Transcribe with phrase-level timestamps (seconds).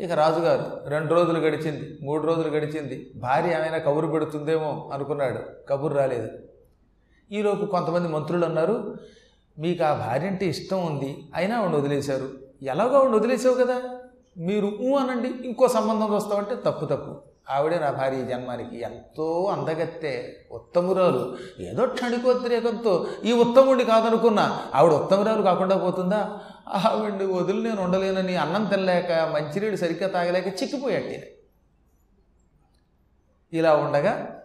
[0.00, 3.12] ఇక రాజుగారు రెండు రోజులు గడిచింది మూడు రోజులు గడిచింది.
[3.16, 5.38] భార్య ఏమైనా కబురు పెడుతుందేమో అనుకున్నాడు.
[5.68, 6.28] కబురు రాలేదు.
[7.32, 8.96] ఈలోపు కొంతమంది మంత్రులు అన్నారు
[9.58, 12.28] మీకు ఆ భార్య అంటే ఇష్టం ఉంది అయినా ఆవిడ వదిలేశారు.
[12.62, 13.82] ఎలాగో ఆవిడ వదిలేసావు కదా?
[14.38, 17.33] మీరు ఊ అనండి ఇంకో సంబంధం వస్తామంటే తప్పు తప్పు.
[17.50, 21.36] ఆవిడే నా భార్య జన్మానికి ఎంతో అందగత్తే ఉత్తమురాలు.
[21.60, 24.66] ఏదో క్షణికోద్రేకంతో ఈ ఉత్తముడిని కాదనుకున్నా.
[24.74, 26.38] ఆవిడ ఉత్తమురాలు కాకుండా పోతుందా?
[26.68, 31.34] ఆవిడ్ని వదిలి నేను ఉండలేనని అన్నం తినలేక మంచినీళ్ళు సరిగ్గా తాగలేక చిక్కిపోయాడు
[33.56, 34.40] ఇలా ఉండగా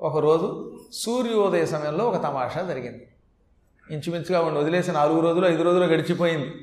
[0.00, 3.08] ఒకరోజు సూర్యోదయ సమయంలో ఒక తమాషా జరిగింది.
[3.90, 6.54] ఇంచుమించుగా వాడిని వదిలేసి నాలుగు రోజులు ఐదు రోజులు గడిచిపోయింది.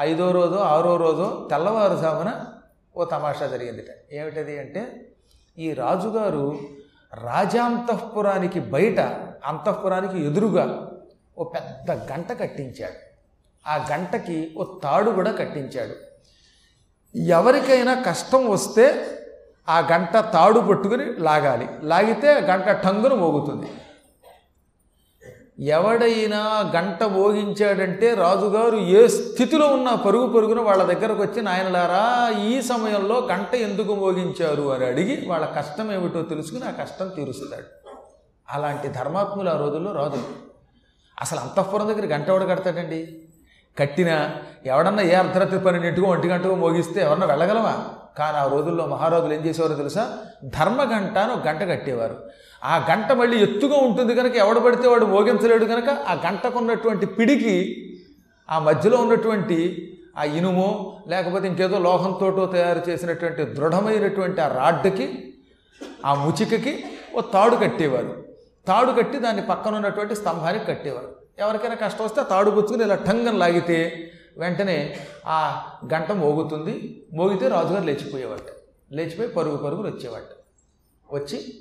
[0.00, 2.44] ఐదో రోజు ఆరో రోజు తెల్లవారుజామున
[2.96, 3.90] ఓ తమాషా జరిగిందిట.
[4.12, 5.12] ఏమిటది అంటే
[5.58, 6.58] ఈ రాజుగారు
[7.14, 9.00] రాజాంతఃపురానికి బయట
[9.46, 10.90] అంతఃపురానికి ఎదురుగా
[11.38, 12.98] ఓ పెద్ద గంట కట్టించాడు.
[13.68, 15.94] ఆ గంటకి ఓ తాడు కూడా కట్టించాడు.
[17.18, 18.94] ఎవరికైనా కష్టం వస్తే
[19.68, 21.68] ఆ గంట తాడు పట్టుకుని లాగాలి.
[21.82, 23.66] లాగితే గంట టంగును మోగుతుంది.
[25.60, 33.28] ఎవడైనా గంట మోగించాడంటే రాజుగారు ఏ స్థితిలో ఉన్న పరుగు పరుగున వాళ్ళ దగ్గరకు వచ్చి నాయనలారా ఈ సమయంలో
[33.32, 34.62] గంట ఎందుకు మోగించారు?
[34.62, 37.88] అని అడిగి వాళ్ళ కష్టం ఏమిటో తెలుసుకుని ఆ కష్టం తీరుస్తాడు.
[38.48, 40.22] అలాంటి ధర్మాత్ములు ఆ రోజుల్లో రాజులు.
[41.20, 43.25] అసలు అంతఃపురం దగ్గర గంట ఎవడు కడతాడండి?
[43.78, 44.30] కట్టినా
[44.66, 47.84] ఎవడన్నా ఏ అర్ధరాత్రి పన్నెండింటికో ఒంటి గంటకో మోగిస్తే ఎవరన్నా వెళ్ళగలమా
[48.18, 50.18] కానీ ఆ రోజుల్లో మహారాజులు ఏం చేసేవారో తెలుసా?
[50.44, 52.16] ధర్మ గంట అని ఒక గంట కట్టేవారు.
[52.64, 57.82] ఆ గంట మళ్ళీ ఎత్తుగా ఉంటుంది కనుక ఎవడు పడితే వాడు మోగించలేడు కనుక ఆ గంటకు ఉన్నటువంటి పిడికి
[58.50, 65.34] ఆ మధ్యలో ఉన్నటువంటి ఆ ఇనుమో లేకపోతే ఇంకేదో లోహంతోటో తయారు చేసినటువంటి దృఢమైనటువంటి ఆ రాడ్కి
[66.06, 66.84] ఆ ముచికకి
[67.16, 68.24] ఓ తాడు కట్టేవారు.
[68.66, 71.25] తాడు కట్టి దాన్ని పక్కన ఉన్నటువంటి స్తంభానికి కట్టేవారు.
[71.38, 77.06] ఎవరికైనా కష్టం వస్తే తాడు పుచ్చుకుని ఇలా టంగని లాగితే వెంటనే ఆ గంట మోగుతుంది.
[77.14, 78.40] మోగితే రాజుగారు లేచిపోయేవాట
[78.92, 80.22] లేచిపోయి పరుగు పరుగులు వచ్చేవాట
[81.12, 81.54] వచ్చి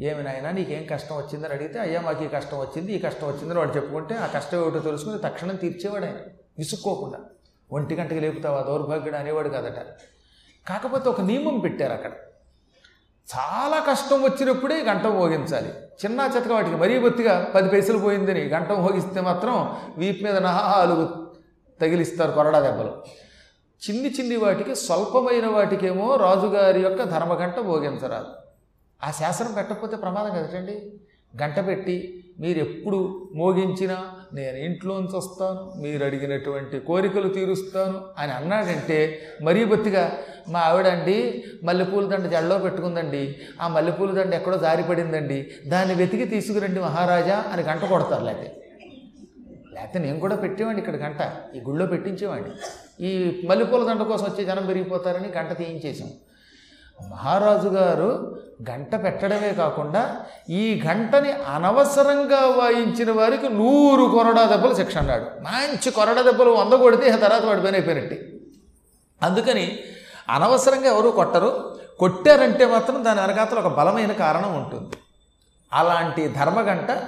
[0.00, 3.70] ఏమి నాయనా నీకేం కష్టం వచ్చిందని అడిగితే అయ్యా మాకు ఈ కష్టం వచ్చింది ఈ కష్టం వచ్చిందని వాడు
[3.70, 6.16] చెప్పుకుంటే ఆ కష్టం ఏమిటో తెలుసుకుని తక్షణం తీర్చేవాడు ఆయన.
[6.58, 7.18] విసుక్కోకుండా.
[7.72, 8.62] ఒంటి గంటకి లేపుతావా?
[8.62, 9.78] దౌర్భాగ్యుడు అనేవాడు కాదట.
[10.68, 12.12] కాకపోతే ఒక నియమం పెట్టారు అక్కడ.
[13.36, 15.68] చాలా కష్టం వచ్చినప్పుడే గంట మోగించాలి.
[15.68, 21.26] చిన్న చితక వాటికి మరీ బొత్తిగా పది పైసలు పోయిందని గంట మోగిస్తే మాత్రం వీపు మీద నహాలు
[21.80, 23.02] తగిలిస్తారు కొరడా దెబ్బలు.
[23.88, 28.26] చిన్ని చిన్ని వాటికి స్వల్పమైన వాటికేమో రాజుగారి యొక్క ధర్మగంట మోగించరాదు.
[29.06, 31.00] ఆ శాసనం పెట్టకపోతే ప్రమాదం కదటండి?
[31.42, 38.98] గంట పెట్టి మీరు ఎప్పుడు మోగించినా నేను ఇంట్లోంచి వస్తాను మీరు అడిగినటువంటి కోరికలు తీరుస్తాను అని అన్నాడంటే
[39.42, 40.04] మరీ బొత్తిగా
[40.48, 41.16] మా ఆవిడండి
[41.64, 43.22] మల్లెపూల దండ జడలో పెట్టుకుందండి
[43.60, 48.50] ఆ మల్లెపూల దండ ఎక్కడో జారిపడిందండి దాన్ని వెతికి తీసుకురండి మహారాజా అని గంట కొడతారు లేకపోతే
[49.72, 51.20] లేకపోతే నేను కూడా పెట్టేవాడిని ఇక్కడ గంట
[51.56, 52.50] ఈ గుళ్ళో పెట్టించేవాడిని.
[53.00, 53.10] ఈ
[53.48, 56.10] మల్లెపూల దండ కోసం వచ్చే జనం పెరిగిపోతారని గంట తీయించేసాం
[57.08, 58.40] మహారాజు గారు
[58.70, 60.16] గంట పెట్టడమే కాకుండా
[60.50, 65.22] ఈ గంటని అనవసరంగా వాయించిన వారికి నూరు కొరడా దెబ్బలు శిక్ష అన్నాడు.
[65.22, 68.28] మంచి కొరడా దెబ్బలు వంద కొడితే ఆ తర్వాత వాడి పని అయిపోయినట్టే.
[69.22, 69.78] అందుకని
[70.28, 71.78] అనవసరంగా ఎవరు కొట్టరు.
[71.98, 74.96] కొట్టారంటే మాత్రం దాని వెనకాతల ఒక బలమైన కారణం ఉంటుంది.
[75.72, 77.02] అలాంటి ధర్మగంట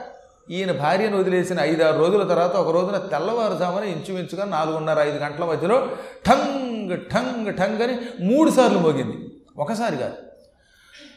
[0.50, 5.88] ఈయన భార్యను వదిలేసిన ఐదారు రోజుల తర్వాత ఒక రోజున తెల్లవారుజామున ఇంచుమించుగా నాలుగున్నర ఐదు గంటల మధ్యలో
[6.26, 9.21] ఠంగ్ ఠంగ్ ఠంగ్ అని మూడు సార్లు మోగింది.
[9.58, 10.14] ఒకసారి కాదు.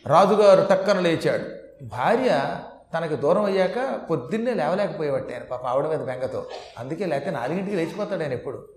[0.07, 1.43] రాజుగారు టక్కన లేచాడు.
[1.85, 2.59] భార్య
[2.97, 6.45] తనకి దూరం అయ్యాక పొద్దున్నే లేవలేకపోయేవాడు ఆయన పాప ఆవిడ మీద బెంగతో.
[6.77, 8.67] అందుకే లేకపోతే నాలుగింటికి లేచిపోతాడు ఆయన ఎప్పుడు.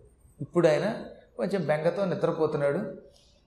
[0.41, 0.95] ఇప్పుడు ఆయన
[1.37, 2.95] కొంచెం బెంగతో నిద్రపోతున్నాడు.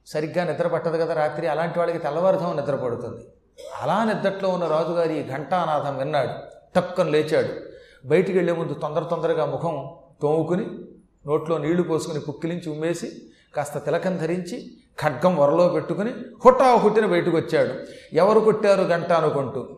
[0.07, 1.47] సరిగ్గా నిద్ర పట్టదు కదా రాత్రి.
[1.47, 3.27] అలాంటి వాళ్ళకి తెల్లవారుజాము నిద్ర పడుతుంది.
[3.81, 6.29] అలా నిద్రట్లో ఉన్న రాజుగారి ఘంటానాథం విన్నాడు.
[6.75, 7.71] టక్కన లేచాడు.
[8.07, 10.65] బయటికి వెళ్ళే ముందు తొందర తొందరగా ముఖం తోముకుని
[11.27, 13.11] నోట్లో నీళ్ళు పోసుకుని పుక్కిలించి ఉమ్మేసి
[13.55, 16.11] కాస్త తిలకం ధరించి ఖడ్గం వరలో పెట్టుకుని
[16.45, 17.73] హుట్టా హుట్టిన బయటకు వచ్చాడు
[18.13, 19.77] ఎవరు కొట్టారు గంట అనుకుంటూ.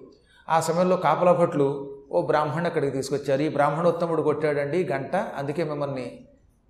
[0.50, 1.68] ఆ సమయంలో కాపలా భట్లు
[2.12, 3.42] ఓ బ్రాహ్మణ్ అక్కడికి తీసుకొచ్చారు.
[3.42, 5.16] ఈ బ్రాహ్మణోత్తముడు కొట్టాడండి గంట.
[5.16, 6.20] అందుకే మిమ్మల్ని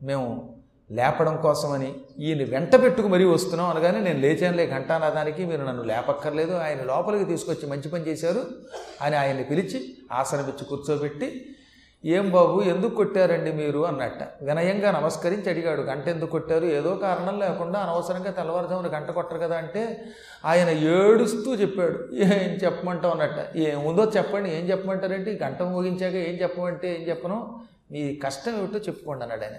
[0.01, 0.60] మేము
[0.92, 5.46] లేపడం కోసమని ఈయన వెంట పెట్టుకు మరీ వస్తున్నాం అనగానే నేను లేచానులే ఘంటానాదానికి.
[5.46, 6.54] మీరు నన్ను లేపక్కర్లేదు.
[6.56, 8.42] ఆయన లోపలికి తీసుకొచ్చి మంచి పని చేశారు
[9.01, 11.53] అని ఆయన్ని పిలిచి ఆసనమిచ్చి కూర్చోబెట్టి
[12.06, 13.86] ఏం బాబు ఎందుకు కొట్టారండి మీరు?
[13.86, 14.20] అన్నట్ట.
[14.42, 15.82] వినయంగా నమస్కరించి అడిగాడు.
[15.82, 16.66] గంట ఎందుకు కొట్టారు?
[16.66, 20.06] ఏదో కారణం లేకుండా అనవసరంగా తెల్లవారుజామున గంట కొట్టరు కదా అంటే
[20.46, 22.14] ఆయన ఏడుస్తూ చెప్పాడు.
[22.14, 23.58] ఏం చెప్పమంటావు అన్నట్ట.
[23.58, 24.50] ఏముందో చెప్పండి.
[24.50, 27.60] ఏం చెప్పమంటారంటే గంట మోగించాక ఏం చెప్పమంటే ఏం చెప్పను?
[27.92, 29.54] మీ కష్టం ఏమిటో చెప్పుకోండి అన్నాడు ఆయన.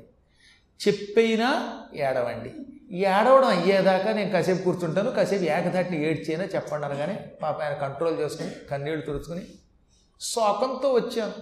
[0.89, 2.53] చెప్పైనా ఏడవండి.
[2.93, 9.07] ఏడవడం అయ్యేదాకా నేను కాసేపు కూర్చుంటాను కాసేపు ఏకధాటి ఏడ్చైనా చెప్పండి అనగానే పాప ఆయన కంట్రోల్ చేసుకుని కన్నీళ్ళు
[9.07, 9.43] తుడుచుకుని
[10.21, 11.33] శోకంతో వచ్చాను.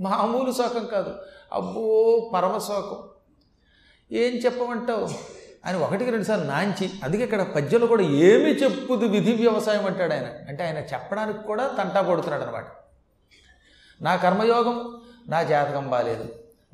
[0.00, 1.14] మామూలు శోకం కాదు.
[1.52, 3.08] అబ్బో పరమ శోకం.
[4.12, 5.08] ఏం చెప్పమంటావు?
[5.66, 10.26] ఆయన ఒకటికి రెండుసార్లు నాంచి అందుకే ఇక్కడ పద్యంలో కూడా ఏమి చెప్పుదు విధి వ్యవసాయం అంటాడు ఆయన.
[10.48, 12.66] అంటే ఆయన చెప్పడానికి కూడా తంటా కొడుతున్నాడు అనమాట
[14.02, 16.24] నా కర్మయోగం నా జాతకం బాలేదు.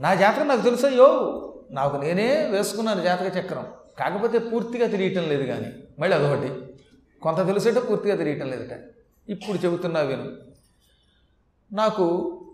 [0.00, 1.38] నా జాతకం నాకు తెలుసా యో
[1.70, 3.66] నాకు నేనే వేసుకున్నాను జాతక చక్రం.
[3.98, 6.50] కాకపోతే పూర్తిగా తెలియటం లేదు కానీ మళ్ళీ అదొకటి.
[7.22, 8.74] కొంత తెలిసేట పూర్తిగా తెలియటం లేదట
[9.28, 10.28] ఇప్పుడు చెబుతున్నా విను.
[11.72, 12.06] నాకు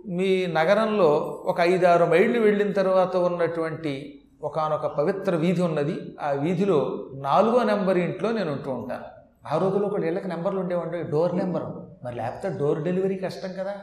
[0.06, 5.94] మీ నగరంలో ఒక ఐదారు మైళ్ళు వెళ్ళిన తర్వాత ఉన్నటువంటి ఒకానొక పవిత్ర వీధి ఉన్నది.
[6.20, 9.04] ఆ వీధిలో నాలుగో నెంబర్ ఇంట్లో నేను ఉంటూ ఉంటాను.
[9.52, 11.62] ఆ రోజుల్లో ఒక ఇళ్ళకి నెంబర్లు ఉండేవండి డోర్ నెంబర్.
[12.04, 13.74] మరి లేకపోతే డోర్ డెలివరీ కష్టం కదా.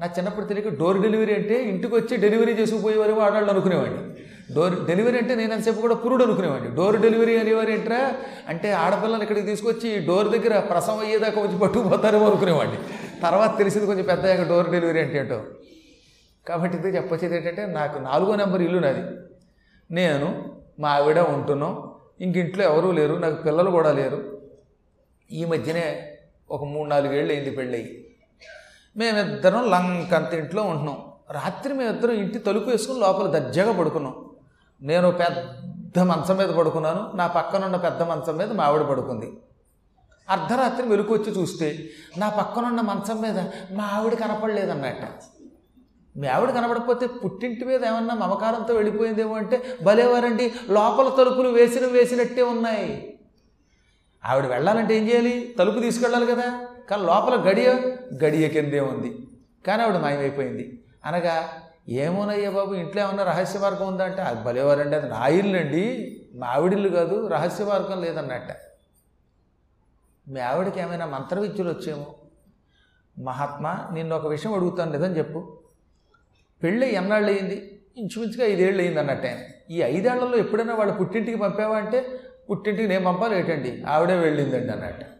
[0.00, 4.02] నా చిన్నప్పుడు తెలియక డోర్ డెలివరీ అంటే ఇంటికి వచ్చి డెలివరీ చేసుకుపోయేవారు ఆడాళ్ళు అనుకునేవాడిని.
[4.54, 6.76] డోర్ డెలివరీ అంటే నేను అంతసేపు కూడా పురుడు అనుకునేవాడిని.
[6.76, 8.14] డోర్ డెలివరీ అనేవారు ఏంట్రా?
[8.48, 12.76] అంటే ఆడపిల్లలు ఇక్కడికి తీసుకొచ్చి డోర్ దగ్గర ప్రసవం అయ్యేదాకా వచ్చి పట్టుకుపోతారేమో అనుకునేవాడిని.
[13.22, 15.42] తర్వాత తెలిసింది కొంచెం పెద్ద డోర్ డెలివరీ అంటే ఏంటో.
[16.48, 19.02] కాబట్టి ఇది చెప్పొచ్చేది ఏంటంటే నాకు నాలుగో నెంబర్ ఇల్లు నాది.
[19.90, 21.90] నేను మా ఆవిడ ఉంటున్నాం.
[22.20, 24.38] ఇంక ఇంట్లో ఎవరూ లేరు నాకు పిల్లలు కూడా లేరు.
[25.32, 26.08] ఈ మధ్యనే
[26.50, 28.04] ఒక మూడు నాలుగేళ్ళు అయింది పెళ్ళయి.
[28.96, 31.02] మేమిద్దరం లంకంత ఇంట్లో ఉంటున్నాం.
[31.30, 34.25] రాత్రి మేమిద్దరం ఇంటి తలుపు వేసుకుని లోపల దర్జాగా పడుకున్నాం.
[34.82, 39.32] నేను పెద్ద మంచం మీద పడుకున్నాను నా పక్కనున్న పెద్ద మంచం మీద మా ఆవిడ పడుకుంది.
[40.30, 41.88] అర్ధరాత్రి వెలుకు వచ్చి చూస్తే
[42.18, 43.38] నా పక్కనున్న మంచం మీద
[43.72, 45.00] మా ఆవిడ కనపడలేదన్నట్ట
[46.16, 53.18] మీ ఆవిడ కనపడకపోతే పుట్టింటి మీద ఏమన్నా మమకారంతో వెళ్ళిపోయిందేమో అంటే భలేవారండి లోపల తలుపులు వేసిన వేసినట్టే ఉన్నాయి.
[54.24, 55.54] ఆవిడ వెళ్ళాలంటే ఏం చేయాలి?
[55.58, 56.66] తలుపు తీసుకెళ్ళాలి కదా.
[56.90, 57.68] కానీ లోపల గడియ
[58.24, 59.26] గడియ కిందే ఉంది.
[59.66, 60.84] కానీ ఆవిడ మాయమైపోయింది.
[61.04, 61.48] అనగా
[61.88, 66.46] ఏమోనయ్యా బాబు ఇంట్లో ఏమన్నా రహస్య మార్గం ఉందా అంటే అది భలేవారండి అది నా ఇల్లు అండి మా
[66.46, 68.56] ఆవిడిల్లు కాదు రహస్య మార్గం లేదన్నట్ట.
[70.28, 72.14] మీ ఆవిడకి ఏమైనా మంత్ర విద్యలు వచ్చేమో?
[73.18, 75.58] మహాత్మా నిన్ను ఒక విషయం అడుగుతాను లేదని చెప్పు.
[76.62, 77.80] పెళ్ళి ఎన్నాళ్ళు అయింది?
[77.96, 79.26] ఇంచుమించుగా ఐదేళ్ళు అయింది అన్నట్టు.
[79.26, 79.38] ఆయన
[79.70, 85.15] ఈ ఐదేళ్ళలో ఎప్పుడైనా వాళ్ళు పుట్టింటికి పంపావా అంటే పుట్టింటికి నేను పంపాలి ఏంటండి ఆవిడే వెళ్ళిందండి అన్నట్టు.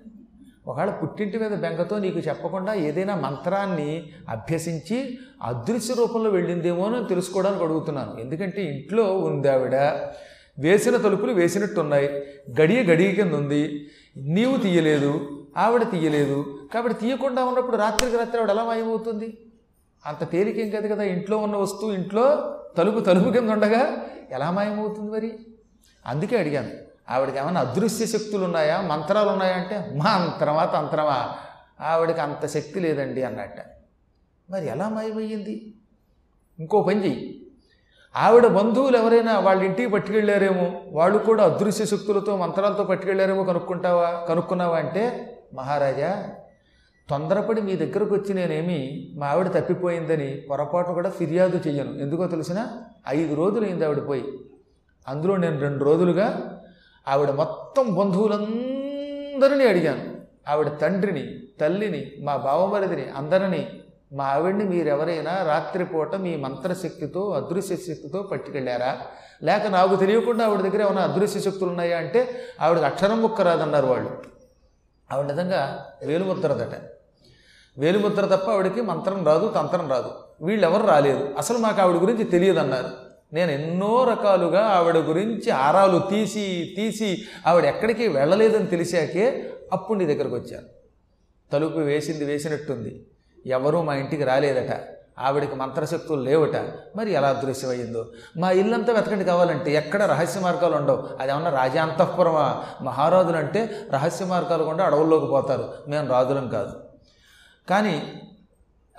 [0.67, 8.21] ఒకవేళ పుట్టింటి మీద బెంగతో నీకు చెప్పకుండా ఏదైనా మంత్రాన్ని అభ్యసించి అదృశ్య రూపంలో వెళ్ళిందేమో అని తెలుసుకోవడానికి అడుగుతున్నాను.
[8.21, 9.75] ఎందుకంటే ఇంట్లో ఉంది ఆవిడ.
[10.59, 12.09] వేసిన తలుపులు వేసినట్టున్నాయి.
[12.61, 13.87] గడియ గడియ కింద ఉంది
[14.17, 15.29] నీవు తీయలేదు.
[15.57, 16.59] ఆవిడ తీయలేదు.
[16.75, 19.39] కాబట్టి తీయకుండా ఉన్నప్పుడు రాత్రికి రాత్రి ఆవిడ ఎలా మాయమవుతుంది?
[20.07, 21.03] అంత తేలికేం కాదు కదా.
[21.03, 25.33] ఇంట్లో ఉన్న వస్తువు ఇంట్లో తలుపు తలుపు కింద ఉండగా ఎలా మాయమవుతుంది మరి?
[26.07, 26.86] అందుకే అడిగాను.
[27.11, 28.81] ఆవిడకి ఏమైనా అదృశ్య శక్తులు ఉన్నాయా?
[28.81, 31.35] మంత్రాలు ఉన్నాయా అంటే మంత్రమా తంత్రమా?
[31.81, 33.61] ఆవిడకి అంత శక్తి లేదండి అన్నట్ట.
[34.51, 35.75] మరి ఎలా మాయమయ్యింది
[36.59, 37.47] ఇంకో పని చెయ్యి.
[38.17, 44.27] ఆవిడ బంధువులు ఎవరైనా వాళ్ళ ఇంటికి పట్టుకెళ్ళారేమో వాళ్ళు కూడా అదృశ్య శక్తులతో మంత్రాలతో పట్టుకెళ్ళారేమో కనుక్కుంటావా?
[44.29, 46.29] కనుక్కున్నావా అంటే మహారాజా
[47.11, 51.95] తొందరపడి మీ దగ్గరకు వచ్చి నేనేమి మా ఆవిడ తప్పిపోయిందని పొరపాటు కూడా ఫిర్యాదు చెయ్యను.
[51.95, 52.67] ఎందుకో తెలిసిన
[53.09, 54.25] ఐదు రోజులు అయింది ఆవిడ పోయి.
[55.09, 56.56] అందులో నేను రెండు రోజులుగా
[57.09, 60.17] ఆవిడ మొత్తం బంధువులందరినీ అడిగాను.
[60.51, 61.25] ఆవిడ తండ్రిని
[61.61, 63.69] తల్లిని మా బావమరిదిని అందరినీ
[64.13, 68.99] మా ఆవిడ్ని మీరెవరైనా రాత్రిపూట మీ మంత్రశక్తితో అదృశ్య శక్తితో పట్టుకెళ్ళారా?
[69.43, 74.11] లేక నాకు తెలియకుండా ఆవిడ దగ్గర ఏమైనా అదృశ్య శక్తులు ఉన్నాయా అంటే ఆవిడకి అక్షరం ముక్క రాదన్నారు వాళ్ళు.
[75.13, 76.75] ఆవిడ నిజంగా వేలుముద్రదట
[77.79, 80.11] వేలుముద్ర తప్ప ఆవిడకి మంత్రం రాదు తంత్రం రాదు.
[80.41, 81.35] వీళ్ళెవరు రాలేదు.
[81.39, 87.65] అసలు మాకు ఆవిడ గురించి తెలియదు అన్నారు నేను ఎన్నో రకాలుగా ఆవిడ గురించి ఆరాలు తీసి తీసి ఆవిడ
[87.65, 90.67] ఎక్కడికి వెళ్ళలేదని తెలిసాకే అప్పుడు నీ దగ్గరకు వచ్చాను
[91.53, 93.07] తలుపు వేసింది వేసినట్టుంది.
[93.47, 94.81] ఎవరూ మా ఇంటికి రాలేదట.
[95.19, 96.57] ఆవిడకి మంత్రశక్తులు లేవట.
[96.97, 98.13] మరి ఎలా అదృశ్యమయ్యిందో?
[98.39, 101.09] మా ఇల్లంతా వెతకండి కావాలంటే ఎక్కడ రహస్య మార్గాలు ఉండవు.
[101.21, 105.73] అది ఏమన్నా రాజాంతఃపురమా మహారాజులు అంటే రహస్య మార్గాలు కూడా అడవుల్లోకి పోతారు.
[105.89, 106.85] మేము రాజులం కాదు.
[107.71, 108.23] కానీ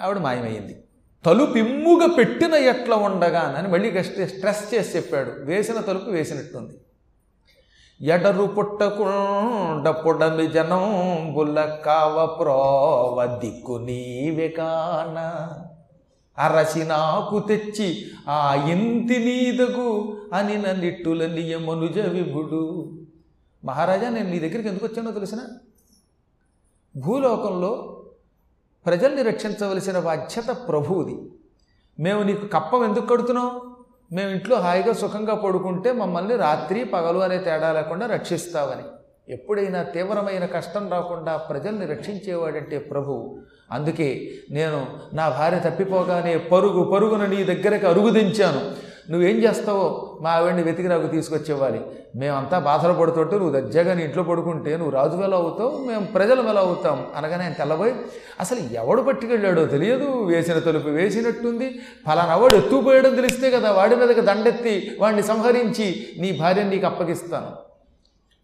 [0.01, 0.83] ఆవిడ మాయమైంది
[1.27, 5.31] తలుపిమ్ముగా పెట్టిన ఎట్ల ఉండగానని మళ్ళీ కష్ట స్ట్రెస్ చేసి చెప్పాడు.
[5.39, 6.73] వేసిన తలుపు వేసినట్టుంది.
[8.01, 15.49] ఎడరు పుట్టకుండ పుడమి జనం బుల్ల కావ ప్రోవ దిక్కు నీవే కాన.
[16.37, 22.91] అరసి నాకు తెచ్చి ఆ ఇంతి నీదగు అని నిట్టుల నియమనుజ విభుడు
[23.65, 25.39] మహారాజా నేను నీ దగ్గరికి ఎందుకు వచ్చానో తెలిసిన?
[26.97, 27.96] భూలోకంలో
[28.87, 31.15] ప్రజల్ని రక్షించవలసిన బాధ్యత ప్రభువుది.
[31.99, 33.61] మేము నీకు కప్పం ఎందుకు కడుతున్నాం
[34.11, 38.85] మేము ఇంట్లో హాయిగా సుఖంగా పడుకుంటే మమ్మల్ని రాత్రి పగలు అనే తేడా లేకుండా రక్షిస్తావని.
[39.33, 43.37] ఎప్పుడైనా తీవ్రమైన కష్టం రాకుండా ప్రజల్ని రక్షించేవాడంటే ప్రభువు
[43.71, 44.79] అందుకే నేను
[45.13, 48.61] నా భార్య తప్పిపోగానే పరుగు పరుగున నీ దగ్గరకు అరుగుదించాను
[49.11, 51.81] నువ్వేం చేస్తావో మా ఆవిడ్ని వెతికి నాకు తీసుకొచ్చేవాలి
[52.15, 55.85] మేమంతా బాధలు పడుతుంటే నువ్వు దర్జాగా నీ ఇంట్లో పడుకుంటే నువ్వు రాజు ఎలా అవుతావు?
[55.87, 57.05] మేము ప్రజలు ఎలా అవుతాం?
[57.15, 57.95] అనగానే ఆయన తెల్లబోయి
[58.39, 60.23] అసలు ఎవడు పట్టుకెళ్ళాడో తెలియదు.
[60.23, 61.79] వేసిన తలుపు వేసినట్టుంది.
[62.07, 67.51] ఫలానవాడు ఎత్తుకుపోయడం తెలిస్తే కదా వాడి మీదకి దండెత్తి వాడిని సంహరించి నీ భార్యని నీకు అప్పగిస్తాను.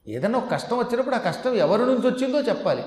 [0.08, 2.84] ఏదైనా ఒక కష్టం వచ్చినప్పుడు ఆ కష్టం ఎవరి నుంచి వచ్చిందో చెప్పాలి.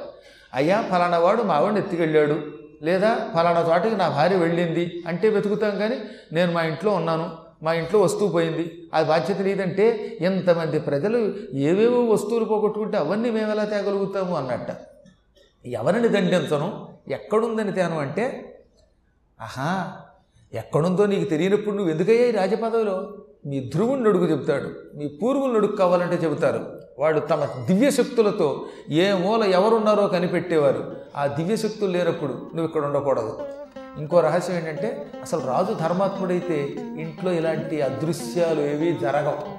[0.54, 2.36] అయ్యా ఫలానా వాడు మా ఆవిడని ఎత్తుకెళ్ళాడు.
[2.82, 5.02] లేదా ఫలానా చోటకి నా భార్య వెళ్ళింది.
[5.06, 5.96] అంటే వెతుకుతాం కానీ
[6.32, 7.45] నేను మా ఇంట్లో ఉన్నాను.
[7.62, 8.88] మా ఇంట్లో వస్తువు పోయింది.
[8.94, 14.70] అది బాధ్యత లేదంటే ఎంతమంది ప్రజలు ఏవేవో వస్తువులు పోగొట్టుకుంటే అవన్నీ మేము ఎలా తేగలుగుతాము అన్నట్ట.
[15.66, 16.88] ఎవరిని దండించను?
[17.08, 18.54] ఎక్కడుందని తేను అంటే
[19.40, 19.92] ఆహా
[20.54, 23.16] ఎక్కడుందో నీకు తెలియనప్పుడు నువ్వు ఎందుకయ్యాయి రాజపదవిలో?
[23.46, 26.80] మీ ధ్రువుని అడుగు చెబుతాడు మీ పూర్వుని అడుగు కావాలంటే చెబుతారు.
[26.98, 30.96] వాడు తమ దివ్యశక్తులతో ఏ మూల ఎవరున్నారో కనిపెట్టేవారు.
[31.16, 33.38] ఆ దివ్యశక్తులు లేనప్పుడు నువ్వు ఇక్కడ ఉండకూడదు.
[33.98, 36.58] ఇంకో రహస్యం ఏంటంటే అసలు రాజు ధర్మాత్ముడైతే
[37.00, 39.55] ఇంట్లో ఇలాంటి అదృశ్యాలు ఏవి జరగవు.